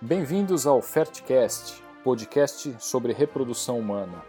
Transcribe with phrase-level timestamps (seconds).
[0.00, 4.22] Bem-vindos ao Fertcast, podcast sobre reprodução humana.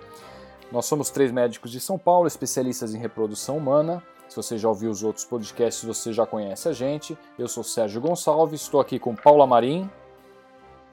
[0.71, 4.01] Nós somos três médicos de São Paulo, especialistas em reprodução humana.
[4.30, 7.17] Se você já ouviu os outros podcasts, você já conhece a gente.
[7.38, 9.91] Eu sou Sérgio Gonçalves, estou aqui com Paula Marim.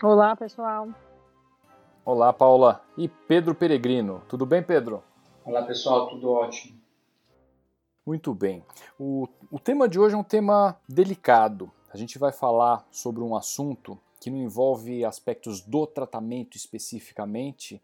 [0.03, 0.89] Olá, pessoal.
[2.05, 2.83] Olá, Paula.
[2.99, 4.23] E Pedro Peregrino.
[4.29, 5.05] Tudo bem, Pedro?
[5.45, 6.09] Olá, pessoal.
[6.09, 6.77] Tudo ótimo.
[8.05, 8.65] Muito bem.
[8.99, 11.71] O, o tema de hoje é um tema delicado.
[11.93, 17.79] A gente vai falar sobre um assunto que não envolve aspectos do tratamento especificamente,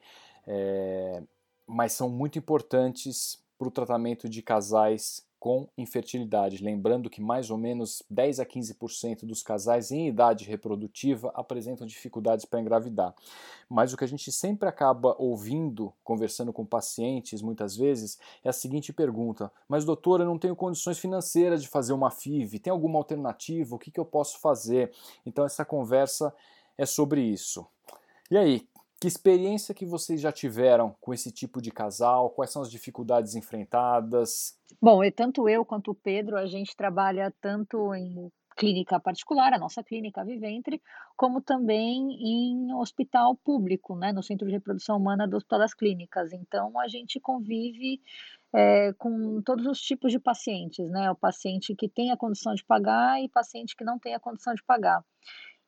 [0.46, 1.22] é,
[1.66, 6.62] mas são muito importantes para o tratamento de casais com infertilidade.
[6.62, 12.44] Lembrando que mais ou menos 10 a 15% dos casais em idade reprodutiva apresentam dificuldades
[12.44, 13.14] para engravidar.
[13.66, 18.52] Mas o que a gente sempre acaba ouvindo, conversando com pacientes muitas vezes, é a
[18.52, 22.98] seguinte pergunta: Mas doutor, eu não tenho condições financeiras de fazer uma FIV, tem alguma
[22.98, 23.74] alternativa?
[23.74, 24.92] O que, que eu posso fazer?
[25.24, 26.34] Então essa conversa
[26.76, 27.66] é sobre isso.
[28.30, 28.68] E aí,
[29.00, 32.28] que experiência que vocês já tiveram com esse tipo de casal?
[32.30, 34.58] Quais são as dificuldades enfrentadas?
[34.80, 39.58] Bom, e tanto eu quanto o Pedro, a gente trabalha tanto em clínica particular, a
[39.58, 40.82] nossa clínica Viventre,
[41.16, 46.30] como também em hospital público, né, no Centro de Reprodução Humana do Hospital das Clínicas.
[46.34, 48.02] Então, a gente convive
[48.52, 52.62] é, com todos os tipos de pacientes, né, o paciente que tem a condição de
[52.62, 55.02] pagar e paciente que não tem a condição de pagar.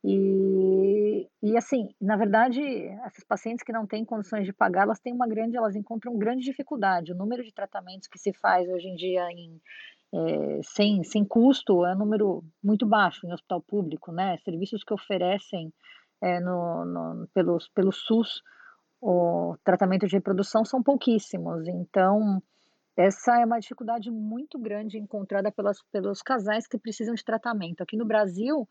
[0.05, 2.61] E, e assim, na verdade,
[3.05, 6.43] essas pacientes que não têm condições de pagar, elas têm uma grande, elas encontram grande
[6.43, 7.13] dificuldade.
[7.13, 9.61] O número de tratamentos que se faz hoje em dia em,
[10.13, 14.37] é, sem, sem custo é um número muito baixo em hospital público, né?
[14.39, 15.73] Serviços que oferecem
[16.21, 18.43] é, no, no, pelos, pelo SUS
[19.03, 21.67] o tratamento de reprodução são pouquíssimos.
[21.67, 22.41] Então,
[22.97, 27.83] essa é uma dificuldade muito grande encontrada pelas, pelos casais que precisam de tratamento.
[27.83, 28.69] Aqui no Brasil,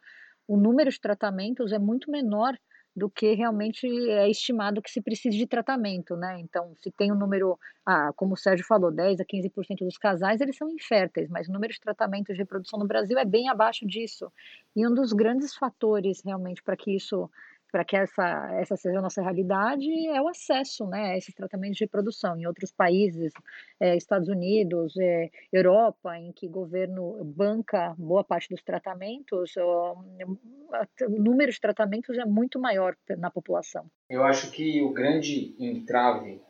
[0.47, 2.57] o número de tratamentos é muito menor
[2.95, 6.39] do que realmente é estimado que se precise de tratamento, né?
[6.41, 10.41] Então, se tem um número, ah, como o Sérgio falou, 10 a 15% dos casais,
[10.41, 13.87] eles são inférteis, mas o número de tratamentos de reprodução no Brasil é bem abaixo
[13.87, 14.31] disso.
[14.75, 17.29] E um dos grandes fatores realmente para que isso
[17.71, 21.77] para que essa, essa seja a nossa realidade, é o acesso né, a esses tratamentos
[21.77, 22.37] de reprodução.
[22.37, 23.31] Em outros países,
[23.79, 29.95] é, Estados Unidos, é, Europa, em que o governo banca boa parte dos tratamentos, ó,
[29.95, 33.85] o número de tratamentos é muito maior na população.
[34.09, 36.41] Eu acho que o grande entrave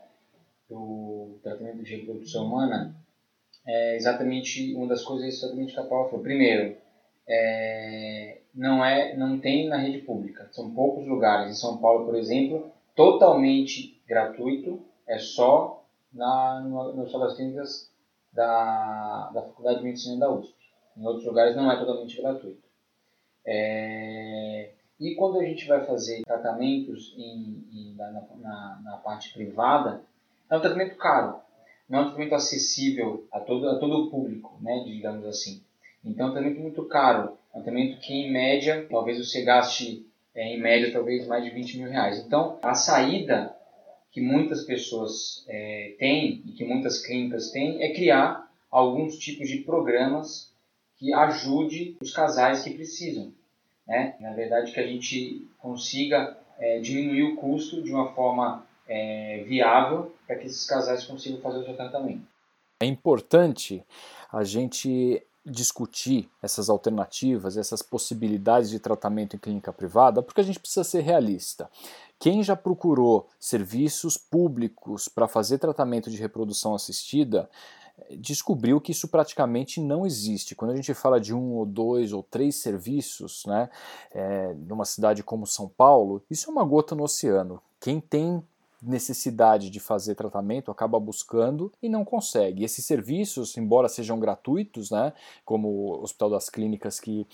[0.69, 2.95] do tratamento de reprodução humana
[3.67, 6.23] é exatamente uma das coisas exatamente que a Paula falou.
[6.23, 6.75] Primeiro,
[7.27, 10.47] é, não é não tem na rede pública.
[10.51, 11.51] São poucos lugares.
[11.51, 14.81] Em São Paulo, por exemplo, totalmente gratuito.
[15.07, 17.91] É só na, no, no das clínicas
[18.33, 20.55] da, da Faculdade de Medicina da USP.
[20.97, 22.61] Em outros lugares não é totalmente gratuito.
[23.45, 30.01] É, e quando a gente vai fazer tratamentos em, em, na, na, na, parte privada,
[30.49, 31.39] é um tratamento caro.
[31.89, 35.63] Não é um tratamento acessível a todo, a todo o público, né, digamos assim.
[36.03, 37.37] Então é um tratamento muito caro.
[37.53, 41.49] É um tratamento que, em média, talvez você gaste, é, em média, talvez mais de
[41.49, 42.19] 20 mil reais.
[42.19, 43.55] Então, a saída
[44.11, 49.59] que muitas pessoas é, têm e que muitas clínicas têm é criar alguns tipos de
[49.59, 50.51] programas
[50.97, 53.33] que ajude os casais que precisam.
[53.87, 54.15] Né?
[54.19, 60.13] Na verdade, que a gente consiga é, diminuir o custo de uma forma é, viável
[60.27, 62.21] para que esses casais consigam fazer o seu tratamento.
[62.81, 63.83] É importante
[64.31, 70.59] a gente discutir essas alternativas, essas possibilidades de tratamento em clínica privada, porque a gente
[70.59, 71.69] precisa ser realista.
[72.19, 77.49] Quem já procurou serviços públicos para fazer tratamento de reprodução assistida
[78.17, 80.55] descobriu que isso praticamente não existe.
[80.55, 83.69] Quando a gente fala de um ou dois ou três serviços, né,
[84.11, 87.61] é, numa cidade como São Paulo, isso é uma gota no oceano.
[87.79, 88.43] Quem tem
[88.81, 92.63] necessidade de fazer tratamento acaba buscando e não consegue.
[92.63, 95.13] esses serviços, embora sejam gratuitos, né,
[95.45, 97.27] como o Hospital das Clínicas que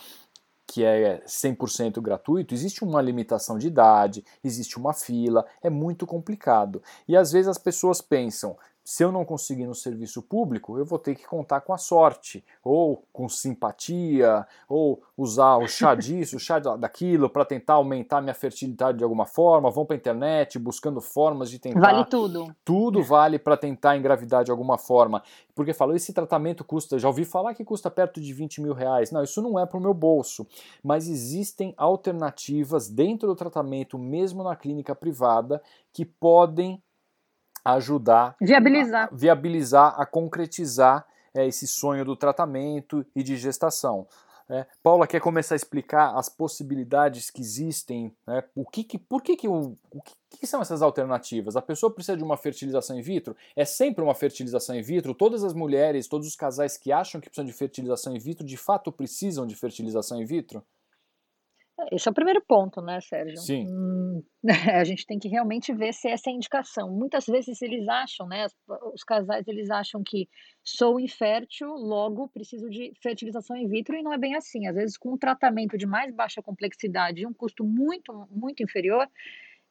[0.70, 6.84] que é 100% gratuito, existe uma limitação de idade, existe uma fila, é muito complicado.
[7.08, 10.98] E às vezes as pessoas pensam, se eu não conseguir no serviço público, eu vou
[10.98, 16.40] ter que contar com a sorte, ou com simpatia, ou usar o chá disso, o
[16.40, 19.70] chá daquilo, para tentar aumentar minha fertilidade de alguma forma.
[19.70, 21.82] Vão para a internet buscando formas de tentar.
[21.82, 22.56] Vale tudo.
[22.64, 25.22] Tudo vale para tentar engravidar de alguma forma.
[25.54, 29.12] Porque falou, esse tratamento custa, já ouvi falar que custa perto de 20 mil reais.
[29.12, 30.48] Não, isso não é para o meu bolso.
[30.82, 35.62] Mas existem alternativas dentro do tratamento, mesmo na clínica privada,
[35.92, 36.82] que podem
[37.76, 44.08] ajudar viabilizar a, viabilizar, a concretizar é, esse sonho do tratamento e de gestação.
[44.50, 48.42] É, Paula quer começar a explicar as possibilidades que existem, né?
[48.56, 51.58] o que, que por que, que, o, o que, que, são essas alternativas?
[51.58, 53.36] A pessoa precisa de uma fertilização in vitro?
[53.58, 55.14] É sempre uma fertilização in vitro?
[55.14, 58.56] Todas as mulheres, todos os casais que acham que precisam de fertilização in vitro, de
[58.56, 60.64] fato precisam de fertilização in vitro?
[61.92, 63.38] Esse é o primeiro ponto, né, Sérgio?
[63.38, 63.68] Sim.
[63.68, 64.24] Hum,
[64.76, 66.92] a gente tem que realmente ver se essa é a indicação.
[66.92, 68.48] Muitas vezes eles acham, né,
[68.94, 70.28] os casais eles acham que
[70.64, 74.66] sou infértil, logo preciso de fertilização in vitro e não é bem assim.
[74.66, 79.08] Às vezes com um tratamento de mais baixa complexidade e um custo muito, muito inferior,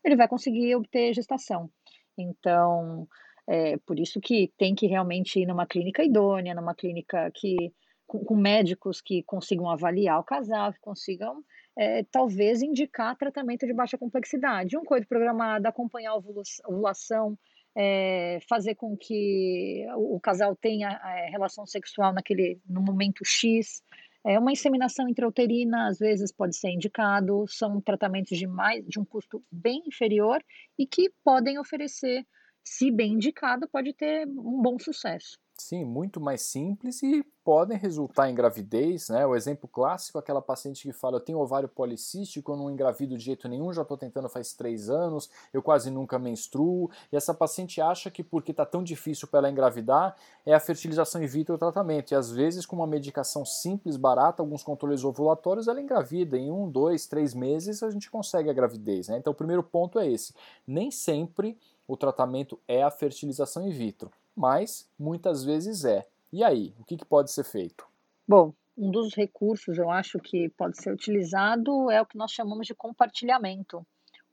[0.04, 1.68] ele vai conseguir obter gestação.
[2.16, 3.08] Então,
[3.48, 7.72] é por isso que tem que realmente ir numa clínica idônea, numa clínica que
[8.06, 11.42] com, com médicos que consigam avaliar o casal, que consigam
[11.76, 14.76] é, talvez indicar tratamento de baixa complexidade.
[14.76, 17.38] Um coito programado, acompanhar a ovulação,
[17.76, 23.82] é, fazer com que o, casal tenha é, relação sexual naquele, no momento X.
[24.24, 29.04] É, uma inseminação intrauterina, às vezes, pode ser indicado, são tratamentos de, mais, de um
[29.04, 30.42] custo bem inferior
[30.78, 32.26] e que podem oferecer,
[32.64, 35.38] se bem indicado, pode ter um bom sucesso.
[35.58, 39.26] Sim, muito mais simples e podem resultar em gravidez, né?
[39.26, 43.24] O exemplo clássico, aquela paciente que fala, eu tenho ovário policístico, eu não engravido de
[43.24, 47.80] jeito nenhum, já estou tentando faz três anos, eu quase nunca menstruo, e essa paciente
[47.80, 50.14] acha que porque está tão difícil para ela engravidar,
[50.44, 54.42] é a fertilização in vitro o tratamento, e às vezes com uma medicação simples, barata,
[54.42, 59.08] alguns controles ovulatórios, ela engravida, em um, dois, três meses a gente consegue a gravidez,
[59.08, 59.16] né?
[59.16, 60.34] Então o primeiro ponto é esse,
[60.66, 61.56] nem sempre
[61.88, 66.06] o tratamento é a fertilização in vitro mas muitas vezes é.
[66.32, 67.86] E aí, o que, que pode ser feito?
[68.28, 72.66] Bom, um dos recursos eu acho que pode ser utilizado é o que nós chamamos
[72.66, 73.86] de compartilhamento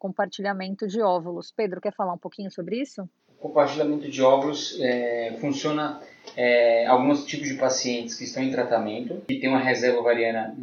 [0.04, 1.50] compartilhamento de óvulos.
[1.56, 3.10] Pedro, quer falar um pouquinho sobre isso?
[3.30, 6.02] O compartilhamento de óvulos é, funciona
[6.36, 10.54] é, alguns tipos de pacientes que estão em tratamento, que tem uma reserva ovariana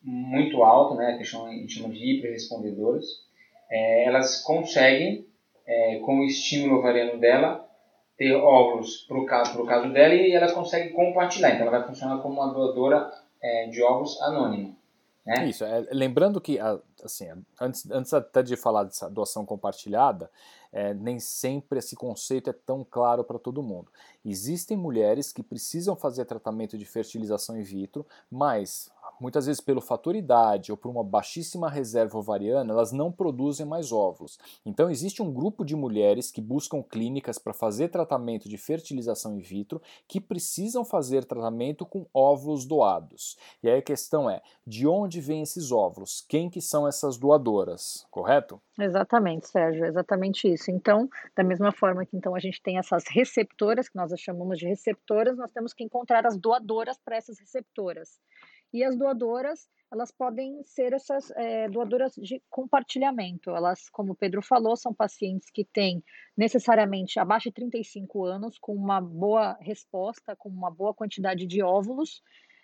[0.00, 3.06] muito alta, né, que a gente chama de hiperrespondedoras,
[3.68, 5.26] é, elas conseguem,
[5.66, 7.68] é, com o estímulo ovariano dela,
[8.20, 11.54] ter óvulos para o caso, caso dela e ela consegue compartilhar.
[11.54, 13.10] Então ela vai funcionar como uma doadora
[13.42, 14.76] é, de óvulos anônima.
[15.24, 15.48] Né?
[15.48, 16.58] Isso, é, lembrando que,
[17.02, 17.28] assim,
[17.58, 20.30] antes, antes até de falar dessa doação compartilhada,
[20.70, 23.90] é, nem sempre esse conceito é tão claro para todo mundo.
[24.22, 28.90] Existem mulheres que precisam fazer tratamento de fertilização in vitro, mas
[29.20, 33.92] muitas vezes pelo fator idade ou por uma baixíssima reserva ovariana, elas não produzem mais
[33.92, 34.38] óvulos.
[34.64, 39.40] Então existe um grupo de mulheres que buscam clínicas para fazer tratamento de fertilização in
[39.40, 43.36] vitro que precisam fazer tratamento com óvulos doados.
[43.62, 46.24] E aí a questão é, de onde vêm esses óvulos?
[46.28, 48.60] Quem que são essas doadoras, correto?
[48.78, 50.70] Exatamente, Sérgio, exatamente isso.
[50.70, 54.66] Então, da mesma forma que então a gente tem essas receptoras, que nós chamamos de
[54.66, 58.18] receptoras, nós temos que encontrar as doadoras para essas receptoras.
[58.72, 63.50] E as doadoras, elas podem ser essas é, doadoras de compartilhamento.
[63.50, 66.02] Elas, como o Pedro falou, são pacientes que têm
[66.36, 72.22] necessariamente abaixo de 35 anos, com uma boa resposta, com uma boa quantidade de óvulos,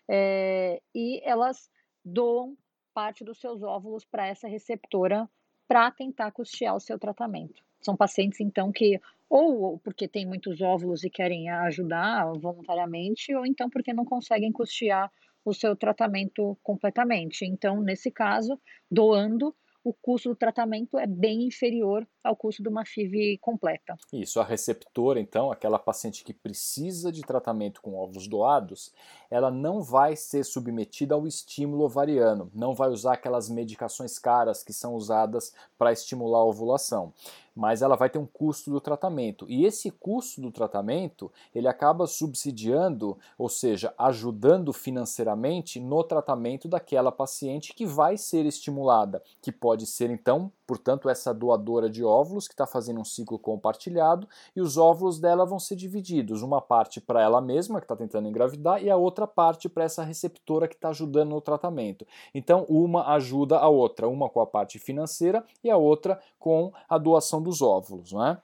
[0.08, 1.68] é, e elas
[2.04, 2.56] doam
[2.94, 5.28] parte dos seus óvulos para essa receptora
[5.66, 7.60] para tentar custear o seu tratamento.
[7.80, 13.68] São pacientes, então, que ou porque têm muitos óvulos e querem ajudar voluntariamente, ou então
[13.68, 15.10] porque não conseguem custear
[15.50, 17.44] o seu tratamento completamente.
[17.44, 18.60] Então, nesse caso,
[18.90, 19.54] doando,
[19.86, 23.96] o custo do tratamento é bem inferior ao custo de uma FIV completa.
[24.12, 28.92] Isso, a receptora, então, aquela paciente que precisa de tratamento com óvulos doados,
[29.30, 34.72] ela não vai ser submetida ao estímulo ovariano, não vai usar aquelas medicações caras que
[34.72, 37.14] são usadas para estimular a ovulação
[37.56, 39.46] mas ela vai ter um custo do tratamento.
[39.48, 47.10] E esse custo do tratamento, ele acaba subsidiando, ou seja, ajudando financeiramente no tratamento daquela
[47.10, 52.54] paciente que vai ser estimulada, que pode ser então portanto, essa doadora de óvulos que
[52.54, 57.22] está fazendo um ciclo compartilhado e os óvulos dela vão ser divididos, uma parte para
[57.22, 60.88] ela mesma, que está tentando engravidar, e a outra parte para essa receptora que está
[60.88, 62.06] ajudando no tratamento.
[62.34, 66.98] Então, uma ajuda a outra, uma com a parte financeira e a outra com a
[66.98, 68.38] doação dos óvulos, não é?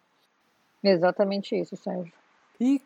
[0.82, 2.12] Exatamente isso, Sérgio.
[2.60, 2.82] E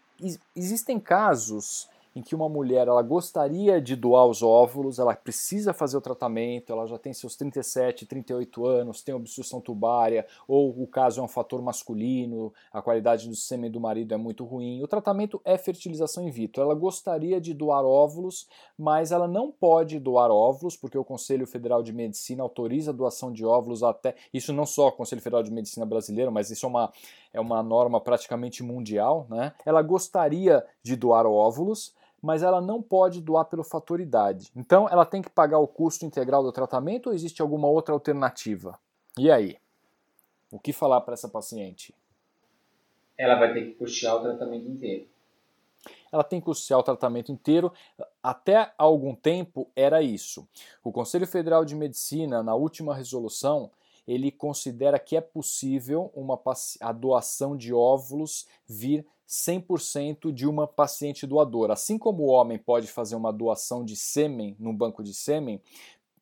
[0.55, 5.99] existem casos em que uma mulher ela gostaria de doar os óvulos, ela precisa fazer
[5.99, 11.20] o tratamento, ela já tem seus 37, 38 anos, tem obstrução tubária, ou o caso
[11.20, 14.82] é um fator masculino, a qualidade do sêmen do marido é muito ruim.
[14.82, 16.62] O tratamento é fertilização in vitro.
[16.62, 21.82] Ela gostaria de doar óvulos, mas ela não pode doar óvulos, porque o Conselho Federal
[21.82, 24.14] de Medicina autoriza a doação de óvulos até.
[24.32, 26.92] Isso não só o Conselho Federal de Medicina brasileiro, mas isso é uma,
[27.30, 29.26] é uma norma praticamente mundial.
[29.28, 29.52] Né?
[29.66, 31.94] Ela gostaria de doar óvulos
[32.26, 34.50] mas ela não pode doar pelo fator idade.
[34.56, 38.76] Então, ela tem que pagar o custo integral do tratamento ou existe alguma outra alternativa?
[39.16, 39.56] E aí?
[40.50, 41.95] O que falar para essa paciente?
[43.16, 45.06] Ela vai ter que custear o tratamento inteiro.
[46.11, 47.73] Ela tem que custear o tratamento inteiro.
[48.21, 50.49] Até algum tempo era isso.
[50.83, 53.71] O Conselho Federal de Medicina, na última resolução,
[54.04, 56.37] ele considera que é possível uma,
[56.80, 61.73] a doação de óvulos vir 100% de uma paciente doadora.
[61.73, 65.61] Assim como o homem pode fazer uma doação de sêmen num banco de sêmen,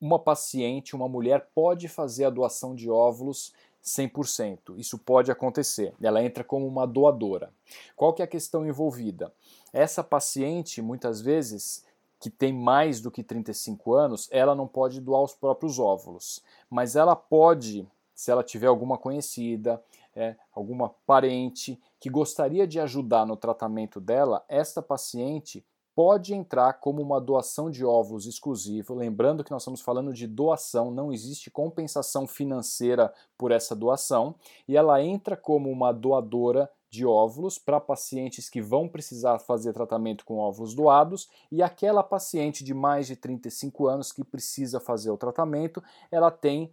[0.01, 3.53] uma paciente, uma mulher pode fazer a doação de óvulos
[3.85, 4.79] 100%.
[4.79, 5.95] Isso pode acontecer.
[6.01, 7.53] Ela entra como uma doadora.
[7.95, 9.33] Qual que é a questão envolvida?
[9.73, 11.85] Essa paciente, muitas vezes,
[12.19, 16.97] que tem mais do que 35 anos, ela não pode doar os próprios óvulos, mas
[16.97, 19.83] ela pode, se ela tiver alguma conhecida,
[20.15, 27.01] é, alguma parente que gostaria de ajudar no tratamento dela, esta paciente pode entrar como
[27.01, 28.95] uma doação de óvulos exclusivo.
[28.95, 34.35] Lembrando que nós estamos falando de doação, não existe compensação financeira por essa doação,
[34.67, 40.25] e ela entra como uma doadora de óvulos para pacientes que vão precisar fazer tratamento
[40.25, 45.17] com óvulos doados e aquela paciente de mais de 35 anos que precisa fazer o
[45.17, 46.73] tratamento, ela tem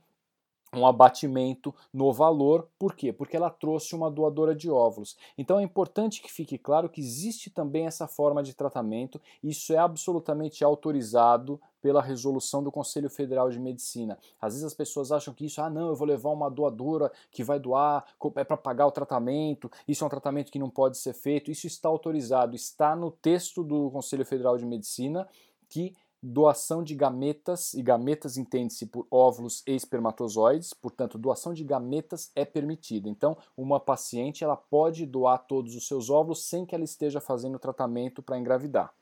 [0.73, 2.67] um abatimento no valor.
[2.79, 3.11] Por quê?
[3.11, 5.17] Porque ela trouxe uma doadora de óvulos.
[5.37, 9.77] Então é importante que fique claro que existe também essa forma de tratamento, isso é
[9.77, 14.17] absolutamente autorizado pela resolução do Conselho Federal de Medicina.
[14.39, 17.43] Às vezes as pessoas acham que isso, ah, não, eu vou levar uma doadora que
[17.43, 21.13] vai doar, é para pagar o tratamento, isso é um tratamento que não pode ser
[21.13, 21.51] feito.
[21.51, 25.27] Isso está autorizado, está no texto do Conselho Federal de Medicina
[25.67, 32.31] que doação de gametas, e gametas entende-se por óvulos e espermatozoides, portanto, doação de gametas
[32.35, 33.09] é permitida.
[33.09, 37.57] Então, uma paciente ela pode doar todos os seus óvulos sem que ela esteja fazendo
[37.57, 38.93] tratamento para engravidar.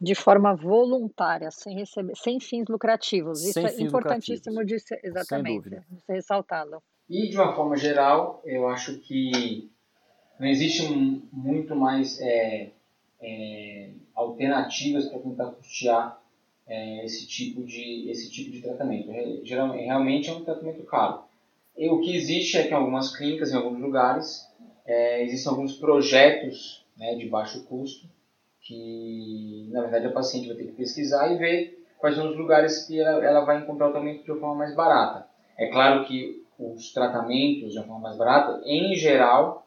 [0.00, 3.42] De forma voluntária, sem receber, sem fins lucrativos.
[3.42, 6.82] Isso sem é importantíssimo de ser, exatamente, de ser ressaltado.
[7.08, 9.70] E de uma forma geral, eu acho que
[10.38, 10.86] não existe
[11.32, 12.72] muito mais é,
[13.20, 16.20] é, alternativas para tentar custear
[16.66, 19.10] é, esse, tipo de, esse tipo de tratamento.
[19.44, 21.20] Geralmente, realmente é um tratamento caro.
[21.76, 24.46] E o que existe é que em algumas clínicas, em alguns lugares,
[24.84, 28.08] é, existem alguns projetos né, de baixo custo
[28.62, 32.84] que, na verdade, a paciente vai ter que pesquisar e ver quais são os lugares
[32.84, 35.28] que ela, ela vai encontrar o tratamento de uma forma mais barata.
[35.56, 39.66] É claro que os tratamentos de uma forma mais barata, em geral,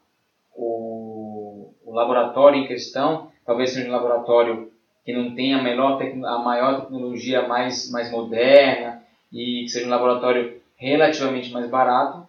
[0.54, 4.69] o, o laboratório em questão, talvez seja um laboratório
[5.04, 9.02] que não tenha a, melhor, a maior tecnologia mais, mais moderna
[9.32, 12.26] e que seja um laboratório relativamente mais barato,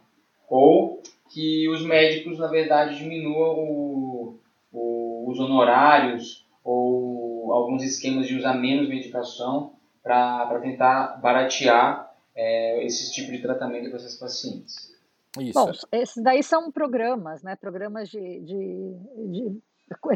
[0.49, 1.01] ou
[1.33, 4.39] que os médicos, na verdade, diminuam o,
[4.71, 9.73] o, os honorários ou alguns esquemas de usar menos medicação
[10.03, 14.91] para tentar baratear é, esse tipo de tratamento para esses pacientes.
[15.39, 15.53] Isso.
[15.53, 17.55] Bom, esses daí são programas, né?
[17.55, 18.95] Programas de, de,
[19.29, 19.61] de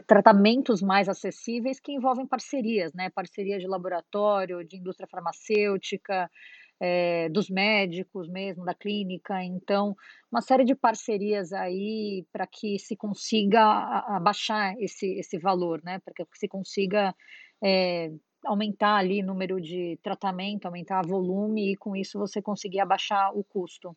[0.07, 3.09] tratamentos mais acessíveis que envolvem parcerias, né?
[3.09, 6.29] Parceria de laboratório, de indústria farmacêutica,
[6.79, 9.43] é, dos médicos mesmo, da clínica.
[9.43, 9.95] Então,
[10.31, 13.61] uma série de parcerias aí para que se consiga
[14.07, 15.99] abaixar esse, esse valor, né?
[15.99, 17.15] Para que se consiga
[17.63, 18.11] é,
[18.45, 23.35] aumentar ali o número de tratamento, aumentar o volume e com isso você conseguir abaixar
[23.35, 23.95] o custo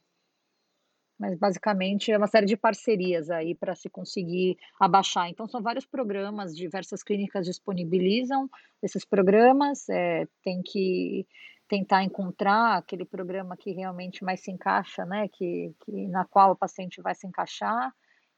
[1.18, 5.28] mas basicamente é uma série de parcerias aí para se conseguir abaixar.
[5.28, 8.48] Então, são vários programas, diversas clínicas disponibilizam
[8.82, 11.26] esses programas, é, tem que
[11.68, 16.56] tentar encontrar aquele programa que realmente mais se encaixa, né, que, que na qual o
[16.56, 17.92] paciente vai se encaixar,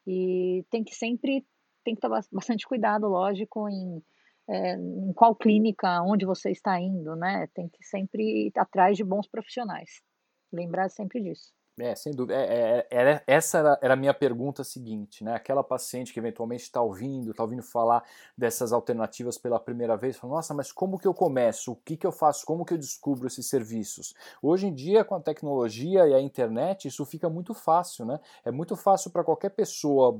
[0.07, 1.47] e tem que sempre,
[1.85, 4.03] tem que tomar bastante cuidado, lógico, em,
[4.49, 9.05] é, em qual clínica, onde você está indo, né, tem que sempre ir atrás de
[9.05, 10.03] bons profissionais,
[10.53, 11.53] lembrar sempre disso.
[11.81, 12.39] É, sem dúvida.
[12.39, 15.35] É, é, é, essa era, era, a minha pergunta seguinte, né?
[15.35, 18.05] Aquela paciente que eventualmente está ouvindo, está ouvindo falar
[18.37, 21.73] dessas alternativas pela primeira vez, fala, nossa, mas como que eu começo?
[21.73, 22.45] O que, que eu faço?
[22.45, 24.15] Como que eu descubro esses serviços?
[24.43, 28.21] Hoje em dia, com a tecnologia e a internet, isso fica muito fácil, né?
[28.45, 30.15] É muito fácil para qualquer pessoa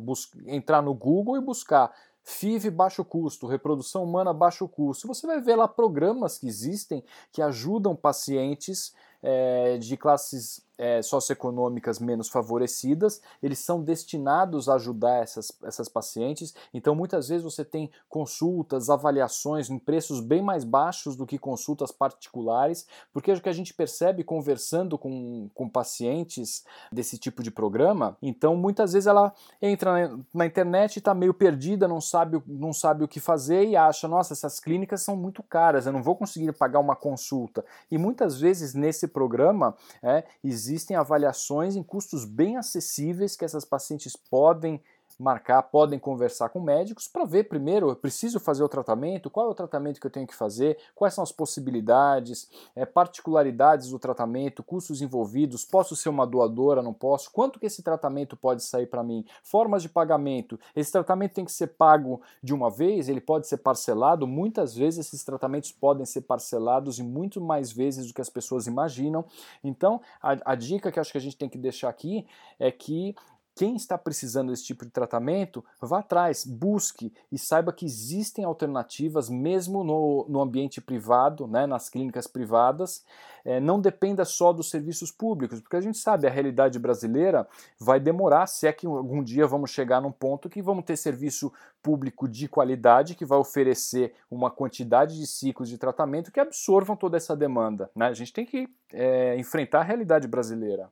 [0.47, 5.07] entrar no Google e buscar FIV baixo custo, reprodução humana baixo custo.
[5.09, 7.03] Você vai ver lá programas que existem
[7.33, 15.23] que ajudam pacientes é, de classes é, socioeconômicas menos favorecidas, eles são destinados a ajudar
[15.23, 16.55] essas, essas pacientes.
[16.73, 21.93] Então, muitas vezes você tem consultas, avaliações em preços bem mais baixos do que consultas
[21.93, 28.17] particulares, porque o que a gente percebe conversando com, com pacientes desse tipo de programa,
[28.23, 32.73] então muitas vezes ela entra na, na internet e está meio perdida, não sabe, não
[32.73, 36.17] sabe o que fazer e acha, nossa, essas clínicas são muito caras, eu não vou
[36.17, 37.63] conseguir pagar uma consulta.
[37.91, 40.25] E muitas vezes nesse programa é,
[40.71, 44.81] existem avaliações em custos bem acessíveis que essas pacientes podem
[45.21, 49.55] marcar, podem conversar com médicos para ver primeiro, preciso fazer o tratamento, qual é o
[49.55, 55.03] tratamento que eu tenho que fazer, quais são as possibilidades, é, particularidades do tratamento, custos
[55.03, 59.25] envolvidos, posso ser uma doadora, não posso, quanto que esse tratamento pode sair para mim,
[59.43, 63.59] formas de pagamento, esse tratamento tem que ser pago de uma vez, ele pode ser
[63.59, 68.31] parcelado, muitas vezes esses tratamentos podem ser parcelados e muito mais vezes do que as
[68.31, 69.25] pessoas imaginam.
[69.63, 72.27] Então, a, a dica que acho que a gente tem que deixar aqui
[72.59, 73.15] é que
[73.55, 79.29] quem está precisando desse tipo de tratamento, vá atrás, busque e saiba que existem alternativas
[79.29, 83.05] mesmo no, no ambiente privado, né, nas clínicas privadas.
[83.45, 87.99] É, não dependa só dos serviços públicos, porque a gente sabe a realidade brasileira vai
[87.99, 91.53] demorar, se é que algum dia vamos chegar num ponto que vamos ter serviço
[91.83, 97.17] público de qualidade que vai oferecer uma quantidade de ciclos de tratamento que absorvam toda
[97.17, 97.91] essa demanda.
[97.95, 98.09] Né?
[98.09, 100.91] A gente tem que é, enfrentar a realidade brasileira.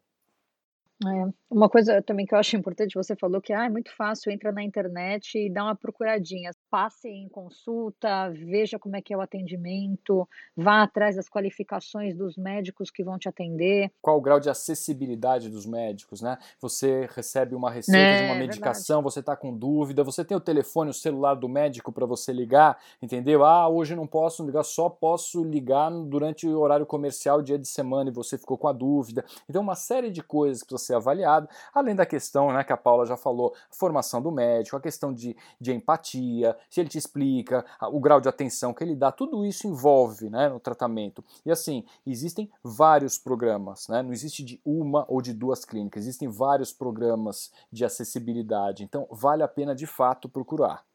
[1.06, 4.32] É, uma coisa também que eu acho importante, você falou que ah, é muito fácil,
[4.32, 6.50] entra na internet e dá uma procuradinha.
[6.68, 12.36] Passe em consulta, veja como é que é o atendimento, vá atrás das qualificações dos
[12.36, 13.92] médicos que vão te atender.
[14.02, 16.36] Qual o grau de acessibilidade dos médicos, né?
[16.60, 20.40] Você recebe uma receita é, de uma medicação, você está com dúvida, você tem o
[20.40, 23.44] telefone, o celular do médico para você ligar, entendeu?
[23.44, 28.10] Ah, hoje não posso ligar, só posso ligar durante o horário comercial, dia de semana,
[28.10, 29.24] e você ficou com a dúvida.
[29.48, 32.76] Então, uma série de coisas que você ser avaliado, além da questão né, que a
[32.76, 37.64] Paula já falou, formação do médico, a questão de, de empatia, se ele te explica,
[37.92, 41.24] o grau de atenção que ele dá, tudo isso envolve né, no tratamento.
[41.44, 46.28] E assim, existem vários programas, né, não existe de uma ou de duas clínicas, existem
[46.28, 50.87] vários programas de acessibilidade, então vale a pena de fato procurar.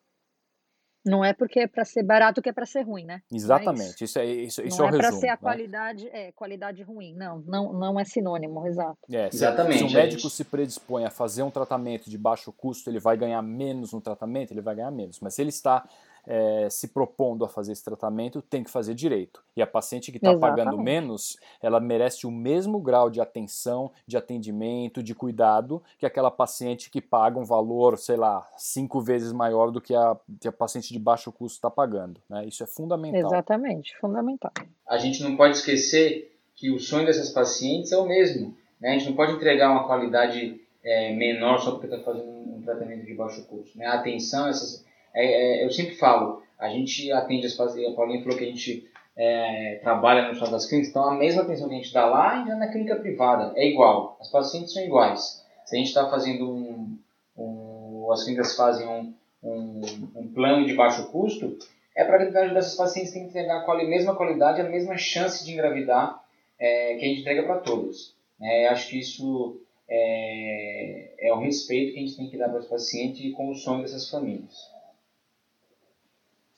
[1.06, 3.22] Não é porque é para ser barato que é para ser ruim, né?
[3.32, 4.04] É exatamente.
[4.04, 4.20] isso.
[4.20, 5.38] é isso, isso não é, é para ser a né?
[5.38, 7.14] qualidade, é, qualidade ruim.
[7.16, 8.98] Não, não, não é sinônimo, exato.
[9.12, 9.80] É, se, Exatamente.
[9.80, 10.34] Se o médico gente.
[10.34, 14.52] se predispõe a fazer um tratamento de baixo custo, ele vai ganhar menos no tratamento,
[14.52, 15.20] ele vai ganhar menos.
[15.20, 15.84] Mas se ele está
[16.26, 19.44] é, se propondo a fazer esse tratamento tem que fazer direito.
[19.56, 24.18] E a paciente que está pagando menos, ela merece o mesmo grau de atenção, de
[24.18, 29.72] atendimento, de cuidado que aquela paciente que paga um valor, sei lá, cinco vezes maior
[29.72, 32.22] do que a, que a paciente de baixo custo está pagando.
[32.30, 32.46] Né?
[32.46, 33.32] Isso é fundamental.
[33.32, 34.52] Exatamente, fundamental.
[34.88, 38.56] A gente não pode esquecer que o sonho dessas pacientes é o mesmo.
[38.80, 38.90] Né?
[38.90, 43.06] A gente não pode entregar uma qualidade é, menor só porque está fazendo um tratamento
[43.06, 43.78] de baixo custo.
[43.78, 43.86] Né?
[43.86, 48.22] A atenção, essas é, é, eu sempre falo, a gente atende as pacientes, a Paulinha
[48.24, 51.76] falou que a gente é, trabalha no Hospital das Clínicas, então a mesma atenção que
[51.76, 55.44] a gente dá lá, a dá na clínica privada, é igual, as pacientes são iguais.
[55.66, 56.98] Se a gente está fazendo um,
[57.38, 59.82] um, as clínicas fazem um, um,
[60.16, 61.58] um plano de baixo custo,
[61.96, 65.46] é para que ajudar essas pacientes tem que entregar a mesma qualidade, a mesma chance
[65.46, 66.24] de engravidar
[66.60, 68.16] é, que a gente entrega para todos.
[68.42, 72.60] É, acho que isso é, é o respeito que a gente tem que dar para
[72.60, 74.73] os pacientes e com o sonho dessas famílias.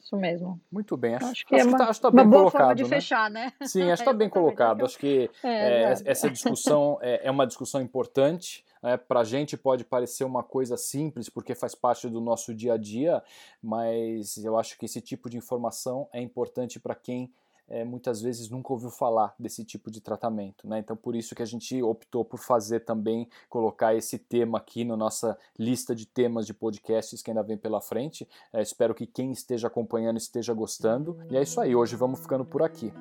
[0.05, 0.61] Isso mesmo.
[0.71, 1.15] Muito bem.
[1.15, 2.89] Acho, acho que acho é uma, que tá, tá uma boa colocado, forma de né?
[2.89, 3.51] fechar, né?
[3.63, 4.85] Sim, acho que está bem colocado.
[4.85, 8.63] Acho que é, é, essa discussão é, é, uma discussão importante.
[8.83, 8.97] Né?
[8.97, 12.77] Para a gente pode parecer uma coisa simples, porque faz parte do nosso dia a
[12.77, 13.23] dia,
[13.63, 17.33] mas eu acho que esse tipo de informação é importante para quem
[17.67, 20.67] é, muitas vezes nunca ouviu falar desse tipo de tratamento.
[20.67, 20.79] Né?
[20.79, 24.95] Então, por isso que a gente optou por fazer também, colocar esse tema aqui na
[24.95, 28.27] nossa lista de temas de podcasts que ainda vem pela frente.
[28.53, 31.17] É, espero que quem esteja acompanhando esteja gostando.
[31.29, 32.93] E é isso aí, hoje vamos ficando por aqui.